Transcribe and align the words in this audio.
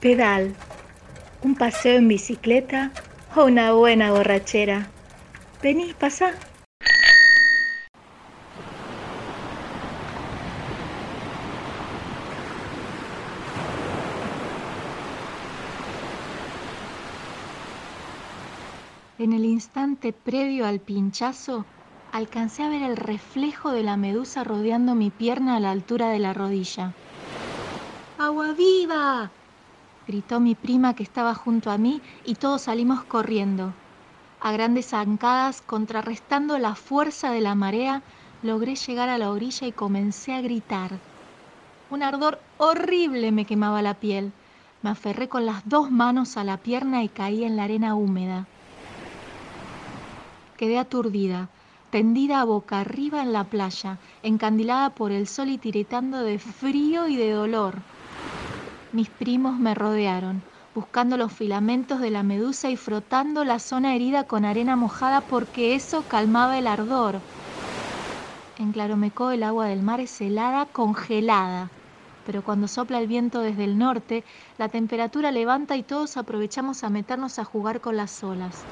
pedal, 0.00 0.54
un 1.42 1.54
paseo 1.54 1.98
en 1.98 2.08
bicicleta 2.08 2.90
o 3.36 3.44
una 3.44 3.72
buena 3.72 4.10
borrachera. 4.10 4.88
Vení, 5.62 5.94
pasa. 5.98 6.32
En 19.18 19.34
el 19.34 19.44
instante 19.44 20.14
previo 20.14 20.66
al 20.66 20.80
pinchazo, 20.80 21.66
alcancé 22.10 22.62
a 22.62 22.70
ver 22.70 22.82
el 22.82 22.96
reflejo 22.96 23.70
de 23.70 23.82
la 23.82 23.98
medusa 23.98 24.44
rodeando 24.44 24.94
mi 24.94 25.10
pierna 25.10 25.56
a 25.56 25.60
la 25.60 25.70
altura 25.70 26.08
de 26.08 26.20
la 26.20 26.32
rodilla. 26.32 26.94
¡Agua 28.18 28.52
viva! 28.54 29.30
Gritó 30.06 30.40
mi 30.40 30.54
prima 30.54 30.94
que 30.94 31.02
estaba 31.02 31.34
junto 31.34 31.70
a 31.70 31.78
mí 31.78 32.00
y 32.24 32.34
todos 32.34 32.62
salimos 32.62 33.02
corriendo. 33.04 33.72
A 34.40 34.52
grandes 34.52 34.86
zancadas, 34.88 35.60
contrarrestando 35.60 36.58
la 36.58 36.74
fuerza 36.74 37.30
de 37.30 37.40
la 37.40 37.54
marea, 37.54 38.02
logré 38.42 38.74
llegar 38.76 39.08
a 39.08 39.18
la 39.18 39.30
orilla 39.30 39.66
y 39.66 39.72
comencé 39.72 40.32
a 40.32 40.40
gritar. 40.40 40.92
Un 41.90 42.02
ardor 42.02 42.40
horrible 42.58 43.32
me 43.32 43.44
quemaba 43.44 43.82
la 43.82 43.94
piel. 43.94 44.32
Me 44.82 44.90
aferré 44.90 45.28
con 45.28 45.44
las 45.44 45.68
dos 45.68 45.90
manos 45.90 46.36
a 46.36 46.44
la 46.44 46.56
pierna 46.56 47.02
y 47.02 47.08
caí 47.08 47.44
en 47.44 47.56
la 47.56 47.64
arena 47.64 47.94
húmeda 47.94 48.46
quedé 50.60 50.78
aturdida, 50.78 51.48
tendida 51.90 52.44
boca 52.44 52.80
arriba 52.80 53.22
en 53.22 53.32
la 53.32 53.44
playa, 53.44 53.96
encandilada 54.22 54.90
por 54.90 55.10
el 55.10 55.26
sol 55.26 55.48
y 55.48 55.56
tiritando 55.56 56.20
de 56.20 56.38
frío 56.38 57.08
y 57.08 57.16
de 57.16 57.30
dolor. 57.30 57.76
Mis 58.92 59.08
primos 59.08 59.58
me 59.58 59.74
rodearon, 59.74 60.42
buscando 60.74 61.16
los 61.16 61.32
filamentos 61.32 62.00
de 62.00 62.10
la 62.10 62.22
medusa 62.22 62.70
y 62.70 62.76
frotando 62.76 63.44
la 63.44 63.58
zona 63.58 63.94
herida 63.94 64.24
con 64.24 64.44
arena 64.44 64.76
mojada 64.76 65.20
porque 65.20 65.74
eso 65.74 66.02
calmaba 66.08 66.58
el 66.58 66.66
ardor. 66.66 67.20
En 68.58 68.72
Claromecó 68.72 69.30
el 69.30 69.42
agua 69.42 69.66
del 69.66 69.82
mar 69.82 70.00
es 70.00 70.20
helada, 70.20 70.66
congelada, 70.66 71.70
pero 72.26 72.42
cuando 72.42 72.68
sopla 72.68 72.98
el 72.98 73.06
viento 73.06 73.40
desde 73.40 73.64
el 73.64 73.78
norte, 73.78 74.24
la 74.58 74.68
temperatura 74.68 75.30
levanta 75.30 75.76
y 75.76 75.82
todos 75.82 76.16
aprovechamos 76.16 76.84
a 76.84 76.90
meternos 76.90 77.38
a 77.38 77.44
jugar 77.44 77.80
con 77.80 77.96
las 77.96 78.22
olas 78.22 78.64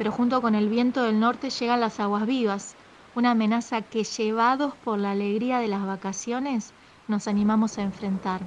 pero 0.00 0.12
junto 0.12 0.40
con 0.40 0.54
el 0.54 0.70
viento 0.70 1.02
del 1.02 1.20
norte 1.20 1.50
llegan 1.50 1.80
las 1.80 2.00
aguas 2.00 2.24
vivas, 2.24 2.74
una 3.14 3.32
amenaza 3.32 3.82
que 3.82 4.02
llevados 4.02 4.72
por 4.82 4.98
la 4.98 5.10
alegría 5.10 5.58
de 5.58 5.68
las 5.68 5.84
vacaciones 5.84 6.72
nos 7.06 7.28
animamos 7.28 7.76
a 7.76 7.82
enfrentar. 7.82 8.40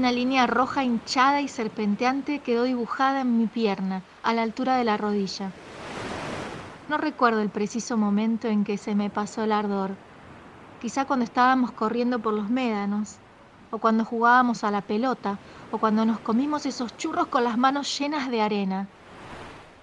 Una 0.00 0.12
línea 0.12 0.46
roja 0.46 0.82
hinchada 0.82 1.42
y 1.42 1.48
serpenteante 1.48 2.38
quedó 2.38 2.62
dibujada 2.62 3.20
en 3.20 3.36
mi 3.36 3.46
pierna, 3.46 4.00
a 4.22 4.32
la 4.32 4.40
altura 4.40 4.78
de 4.78 4.84
la 4.84 4.96
rodilla. 4.96 5.50
No 6.88 6.96
recuerdo 6.96 7.42
el 7.42 7.50
preciso 7.50 7.98
momento 7.98 8.48
en 8.48 8.64
que 8.64 8.78
se 8.78 8.94
me 8.94 9.10
pasó 9.10 9.44
el 9.44 9.52
ardor. 9.52 9.90
Quizá 10.80 11.04
cuando 11.04 11.26
estábamos 11.26 11.72
corriendo 11.72 12.18
por 12.18 12.32
los 12.32 12.48
médanos, 12.48 13.16
o 13.70 13.76
cuando 13.76 14.06
jugábamos 14.06 14.64
a 14.64 14.70
la 14.70 14.80
pelota, 14.80 15.36
o 15.70 15.76
cuando 15.76 16.06
nos 16.06 16.18
comimos 16.20 16.64
esos 16.64 16.96
churros 16.96 17.26
con 17.26 17.44
las 17.44 17.58
manos 17.58 17.98
llenas 17.98 18.30
de 18.30 18.40
arena. 18.40 18.88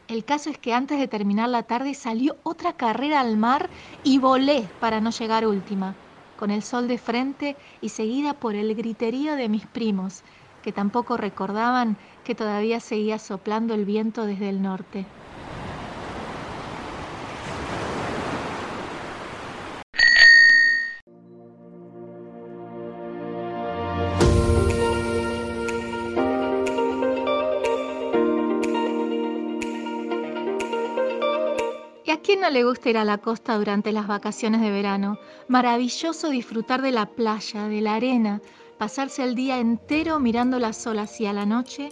El 0.07 0.25
caso 0.25 0.49
es 0.49 0.57
que 0.57 0.73
antes 0.73 0.97
de 0.97 1.07
terminar 1.07 1.49
la 1.49 1.61
tarde 1.61 1.93
salió 1.93 2.37
otra 2.41 2.73
carrera 2.73 3.19
al 3.19 3.37
mar 3.37 3.69
y 4.03 4.17
volé 4.17 4.67
para 4.79 4.99
no 4.99 5.11
llegar 5.11 5.45
última, 5.45 5.93
con 6.37 6.51
el 6.51 6.63
sol 6.63 6.87
de 6.87 6.97
frente 6.97 7.57
y 7.81 7.89
seguida 7.89 8.39
por 8.39 8.55
el 8.55 8.73
griterío 8.75 9.35
de 9.35 9.49
mis 9.49 9.67
primos, 9.67 10.23
que 10.61 10.71
tampoco 10.73 11.17
recordaban 11.17 11.97
que 12.23 12.35
todavía 12.35 12.79
seguía 12.79 13.19
soplando 13.19 13.73
el 13.73 13.85
viento 13.85 14.25
desde 14.25 14.49
el 14.49 14.61
norte. 14.61 15.13
Quién 32.15 32.39
no 32.39 32.49
le 32.49 32.63
gusta 32.63 32.89
ir 32.89 32.97
a 32.97 33.03
la 33.03 33.17
costa 33.17 33.57
durante 33.57 33.91
las 33.91 34.07
vacaciones 34.07 34.61
de 34.61 34.71
verano? 34.71 35.19
Maravilloso 35.49 36.29
disfrutar 36.29 36.81
de 36.81 36.93
la 36.93 37.05
playa, 37.05 37.67
de 37.67 37.81
la 37.81 37.95
arena, 37.95 38.41
pasarse 38.77 39.25
el 39.25 39.35
día 39.35 39.59
entero 39.59 40.17
mirando 40.17 40.57
las 40.57 40.87
olas 40.87 41.19
y 41.19 41.25
a 41.25 41.33
la 41.33 41.45
noche, 41.45 41.89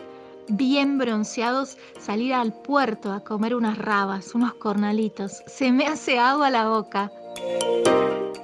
bien 0.48 0.98
bronceados, 0.98 1.78
salir 2.00 2.34
al 2.34 2.54
puerto 2.54 3.12
a 3.12 3.26
comer 3.26 3.56
unas 3.56 3.78
rabas, 3.78 4.34
unos 4.34 4.54
cornalitos. 4.54 5.44
Se 5.48 5.74
me 5.74 5.86
hace 5.86 6.18
agua 6.18 6.50
la 6.50 6.70
boca. 6.70 7.12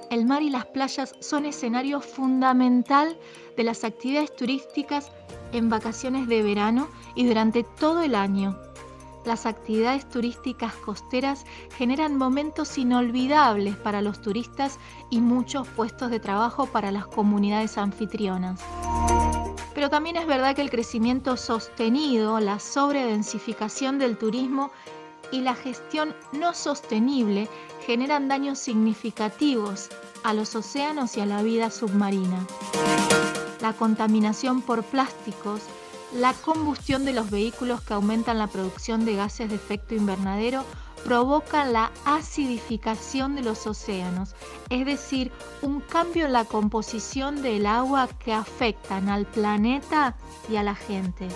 El 0.10 0.26
mar 0.26 0.42
y 0.42 0.50
las 0.50 0.66
playas 0.66 1.16
son 1.20 1.46
escenario 1.46 2.02
fundamental 2.02 3.18
de 3.56 3.64
las 3.64 3.86
actividades 3.86 4.36
turísticas 4.36 5.10
en 5.54 5.70
vacaciones 5.70 6.28
de 6.28 6.44
verano 6.44 6.90
y 7.16 7.26
durante 7.26 7.64
todo 7.64 8.02
el 8.02 8.16
año. 8.16 8.60
Las 9.26 9.46
actividades 9.46 10.10
turísticas 10.10 10.74
costeras 10.74 11.46
generan 11.78 12.18
momentos 12.18 12.78
inolvidables 12.78 13.76
para 13.76 14.02
los 14.02 14.22
turistas 14.22 14.80
y 15.10 15.20
muchos 15.22 15.68
puestos 15.68 16.10
de 16.10 16.20
trabajo 16.20 16.66
para 16.66 16.92
las 16.92 17.06
comunidades 17.06 17.78
anfitrionas. 17.78 18.60
Pero 19.76 19.90
también 19.90 20.16
es 20.16 20.26
verdad 20.26 20.56
que 20.56 20.62
el 20.62 20.72
crecimiento 20.72 21.38
sostenido, 21.38 22.40
la 22.40 22.60
sobredensificación 22.60 24.00
del 24.00 24.18
turismo 24.18 24.72
y 25.32 25.42
la 25.42 25.56
gestión 25.56 26.16
no 26.34 26.54
sostenible 26.54 27.48
generan 27.86 28.28
daños 28.28 28.60
significativos 28.60 29.90
a 30.24 30.34
los 30.34 30.56
océanos 30.56 31.16
y 31.18 31.22
a 31.22 31.26
la 31.26 31.42
vida 31.42 31.72
submarina. 31.72 32.46
La 33.62 33.74
contaminación 33.74 34.62
por 34.62 34.84
plásticos, 34.84 35.62
la 36.14 36.34
combustión 36.34 37.06
de 37.06 37.14
los 37.14 37.30
vehículos 37.30 37.82
que 37.82 37.94
aumentan 37.94 38.38
la 38.38 38.48
producción 38.48 39.06
de 39.06 39.16
gases 39.16 39.50
de 39.50 39.56
efecto 39.56 39.96
invernadero 39.96 40.64
provoca 41.06 41.66
la 41.66 41.92
acidificación 42.06 43.36
de 43.36 43.42
los 43.42 43.66
océanos, 43.66 44.36
es 44.70 44.86
decir, 44.86 45.32
un 45.62 45.82
cambio 45.82 46.26
en 46.26 46.34
la 46.34 46.46
composición 46.46 47.42
del 47.42 47.66
agua 47.66 48.08
que 48.08 48.34
afectan 48.34 49.10
al 49.10 49.26
planeta 49.26 50.16
y 50.50 50.58
a 50.58 50.64
la 50.64 50.76
gente. 50.76 51.28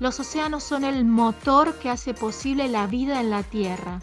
Los 0.00 0.20
océanos 0.20 0.62
son 0.62 0.84
el 0.84 1.04
motor 1.04 1.74
que 1.74 1.90
hace 1.90 2.14
posible 2.14 2.68
la 2.68 2.86
vida 2.86 3.20
en 3.20 3.30
la 3.30 3.42
Tierra. 3.42 4.00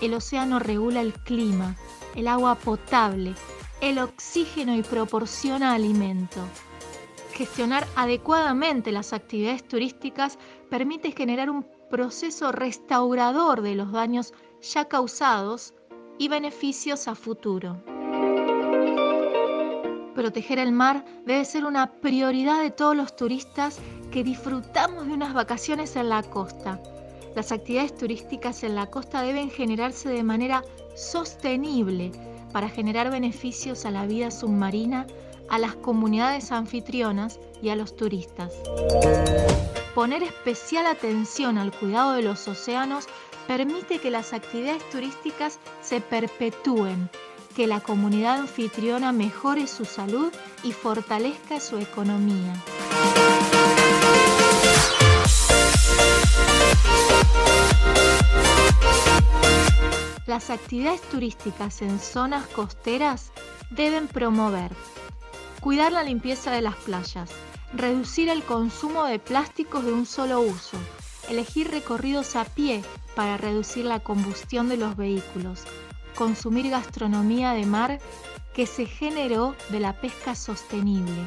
El 0.00 0.14
océano 0.14 0.58
regula 0.58 1.00
el 1.00 1.12
clima, 1.12 1.76
el 2.14 2.28
agua 2.28 2.54
potable, 2.54 3.34
el 3.80 3.98
oxígeno 3.98 4.74
y 4.74 4.82
proporciona 4.82 5.72
alimento. 5.72 6.40
Gestionar 7.32 7.86
adecuadamente 7.94 8.90
las 8.90 9.12
actividades 9.12 9.66
turísticas 9.66 10.38
permite 10.68 11.12
generar 11.12 11.50
un 11.50 11.64
proceso 11.88 12.50
restaurador 12.50 13.62
de 13.62 13.76
los 13.76 13.92
daños 13.92 14.34
ya 14.60 14.86
causados 14.86 15.74
y 16.18 16.28
beneficios 16.28 17.06
a 17.06 17.14
futuro. 17.14 17.80
Proteger 20.14 20.58
el 20.58 20.72
mar 20.72 21.04
debe 21.24 21.44
ser 21.44 21.64
una 21.64 21.92
prioridad 21.92 22.60
de 22.60 22.72
todos 22.72 22.96
los 22.96 23.14
turistas 23.14 23.78
que 24.10 24.24
disfrutamos 24.24 25.06
de 25.06 25.12
unas 25.12 25.32
vacaciones 25.32 25.94
en 25.94 26.08
la 26.08 26.24
costa. 26.24 26.82
Las 27.36 27.52
actividades 27.52 27.96
turísticas 27.96 28.64
en 28.64 28.74
la 28.74 28.86
costa 28.86 29.22
deben 29.22 29.48
generarse 29.48 30.08
de 30.08 30.24
manera 30.24 30.64
sostenible 30.96 32.10
para 32.52 32.68
generar 32.68 33.10
beneficios 33.10 33.84
a 33.84 33.90
la 33.90 34.06
vida 34.06 34.30
submarina, 34.30 35.06
a 35.48 35.58
las 35.58 35.74
comunidades 35.74 36.52
anfitrionas 36.52 37.38
y 37.62 37.70
a 37.70 37.76
los 37.76 37.96
turistas. 37.96 38.52
Poner 39.94 40.22
especial 40.22 40.86
atención 40.86 41.58
al 41.58 41.72
cuidado 41.72 42.12
de 42.12 42.22
los 42.22 42.46
océanos 42.46 43.06
permite 43.46 43.98
que 43.98 44.10
las 44.10 44.32
actividades 44.32 44.88
turísticas 44.90 45.58
se 45.82 46.00
perpetúen, 46.00 47.10
que 47.56 47.66
la 47.66 47.80
comunidad 47.80 48.38
anfitriona 48.40 49.10
mejore 49.10 49.66
su 49.66 49.84
salud 49.84 50.32
y 50.62 50.72
fortalezca 50.72 51.58
su 51.58 51.78
economía. 51.78 52.54
Las 60.28 60.50
actividades 60.50 61.00
turísticas 61.00 61.80
en 61.80 61.98
zonas 61.98 62.46
costeras 62.48 63.32
deben 63.70 64.08
promover 64.08 64.70
cuidar 65.60 65.90
la 65.90 66.02
limpieza 66.02 66.50
de 66.50 66.60
las 66.60 66.76
playas, 66.76 67.30
reducir 67.72 68.28
el 68.28 68.42
consumo 68.42 69.04
de 69.04 69.18
plásticos 69.18 69.86
de 69.86 69.92
un 69.94 70.04
solo 70.04 70.42
uso, 70.42 70.76
elegir 71.30 71.70
recorridos 71.70 72.36
a 72.36 72.44
pie 72.44 72.84
para 73.16 73.38
reducir 73.38 73.86
la 73.86 74.00
combustión 74.00 74.68
de 74.68 74.76
los 74.76 74.98
vehículos, 74.98 75.62
consumir 76.14 76.68
gastronomía 76.68 77.54
de 77.54 77.64
mar 77.64 77.98
que 78.52 78.66
se 78.66 78.84
generó 78.84 79.56
de 79.70 79.80
la 79.80 79.94
pesca 79.94 80.34
sostenible. 80.34 81.24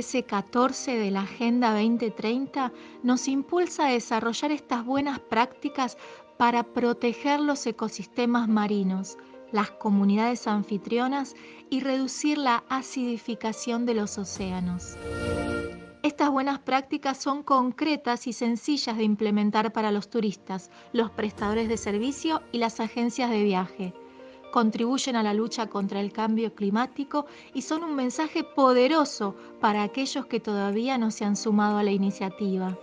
ODS 0.00 0.24
14 0.26 0.98
de 0.98 1.10
la 1.10 1.20
Agenda 1.22 1.72
2030 1.72 2.72
nos 3.02 3.28
impulsa 3.28 3.86
a 3.86 3.90
desarrollar 3.90 4.50
estas 4.50 4.82
buenas 4.84 5.18
prácticas 5.18 5.98
para 6.38 6.62
proteger 6.62 7.38
los 7.38 7.66
ecosistemas 7.66 8.48
marinos, 8.48 9.18
las 9.52 9.70
comunidades 9.72 10.46
anfitrionas 10.46 11.34
y 11.68 11.80
reducir 11.80 12.38
la 12.38 12.64
acidificación 12.70 13.84
de 13.84 13.94
los 13.94 14.16
océanos. 14.16 14.96
Estas 16.02 16.30
buenas 16.30 16.60
prácticas 16.60 17.18
son 17.18 17.42
concretas 17.42 18.26
y 18.26 18.32
sencillas 18.32 18.96
de 18.96 19.04
implementar 19.04 19.70
para 19.70 19.92
los 19.92 20.08
turistas, 20.08 20.70
los 20.94 21.10
prestadores 21.10 21.68
de 21.68 21.76
servicio 21.76 22.40
y 22.52 22.58
las 22.58 22.80
agencias 22.80 23.28
de 23.28 23.44
viaje. 23.44 23.92
Contribuyen 24.50 25.14
a 25.14 25.22
la 25.22 25.32
lucha 25.32 25.68
contra 25.68 26.00
el 26.00 26.12
cambio 26.12 26.54
climático 26.54 27.26
y 27.54 27.62
son 27.62 27.84
un 27.84 27.94
mensaje 27.94 28.42
poderoso 28.42 29.36
para 29.60 29.84
aquellos 29.84 30.26
que 30.26 30.40
todavía 30.40 30.98
no 30.98 31.10
se 31.12 31.24
han 31.24 31.36
sumado 31.36 31.78
a 31.78 31.84
la 31.84 31.92
iniciativa. 31.92 32.76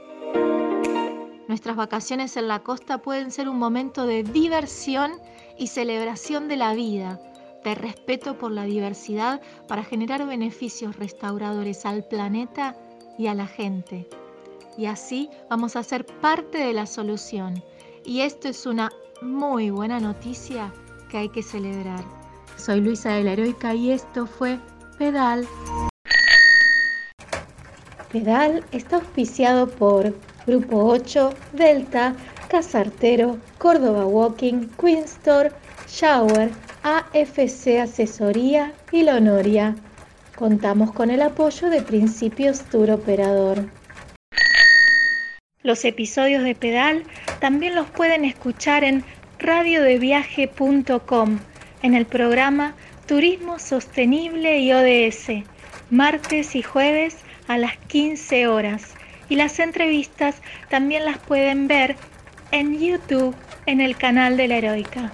Nuestras 1.48 1.76
vacaciones 1.76 2.38
en 2.38 2.48
la 2.48 2.64
costa 2.64 3.02
pueden 3.02 3.32
ser 3.32 3.50
un 3.50 3.58
momento 3.58 4.06
de 4.06 4.24
diversión 4.24 5.12
y 5.58 5.68
celebración 5.68 6.48
de 6.48 6.58
la 6.58 6.74
vida, 6.74 7.20
de 7.64 7.76
respeto 7.76 8.38
por 8.38 8.52
la 8.52 8.64
diversidad 8.64 9.42
para 9.68 9.84
generar 9.84 10.26
beneficios 10.26 10.96
restauradores 10.96 11.86
al 11.86 12.06
planeta 12.06 12.78
y 13.18 13.28
a 13.28 13.34
la 13.34 13.48
gente. 13.48 14.08
Y 14.78 14.86
así 14.86 15.30
vamos 15.50 15.76
a 15.76 15.84
ser 15.84 16.06
parte 16.06 16.60
de 16.60 16.74
la 16.74 16.86
solución. 16.86 17.62
Y 18.06 18.22
esto 18.22 18.48
es 18.48 18.66
una 18.66 18.92
muy 19.22 19.70
buena 19.70 20.00
noticia 20.00 20.72
que 21.10 21.18
hay 21.18 21.30
que 21.30 21.44
celebrar. 21.44 22.04
Soy 22.58 22.82
Luisa 22.82 23.14
de 23.14 23.24
la 23.24 23.34
Heroica 23.34 23.74
y 23.74 23.92
esto 23.92 24.26
fue 24.26 24.60
Pedal. 24.98 25.48
Pedal 28.12 28.64
está 28.72 28.98
auspiciado 28.98 29.68
por 29.68 30.14
Grupo 30.46 30.86
8, 30.86 31.34
Delta, 31.54 32.16
Casartero, 32.50 33.38
Córdoba 33.58 34.06
Walking, 34.06 34.68
Queen 34.80 35.04
Store, 35.04 35.52
Shower, 35.88 36.52
AFC 36.84 37.80
Asesoría 37.82 38.74
y 38.92 39.04
Lonoria. 39.04 39.76
Contamos 40.36 40.92
con 40.94 41.10
el 41.12 41.22
apoyo 41.22 41.70
de 41.70 41.82
Principios 41.82 42.62
Tour 42.64 42.92
Operador. 42.92 43.66
Los 45.64 45.84
episodios 45.84 46.44
de 46.44 46.56
Pedal 46.56 47.04
también 47.42 47.76
los 47.76 47.90
pueden 47.90 48.24
escuchar 48.24 48.84
en 48.84 49.04
radiodeviaje.com 49.40 51.40
en 51.84 51.94
el 51.94 52.06
programa 52.06 52.76
Turismo 53.06 53.60
Sostenible 53.60 54.60
y 54.60 54.74
ODS, 54.74 55.44
martes 55.90 56.56
y 56.56 56.62
jueves 56.62 57.18
a 57.48 57.58
las 57.58 57.78
15 57.88 58.48
horas. 58.48 58.96
Y 59.30 59.36
las 59.36 59.60
entrevistas 59.60 60.36
también 60.70 61.06
las 61.06 61.18
pueden 61.18 61.68
ver 61.68 61.96
en 62.52 62.80
YouTube 62.80 63.36
en 63.66 63.82
el 63.82 63.98
canal 63.98 64.38
de 64.38 64.48
la 64.48 64.58
Heroica. 64.58 65.12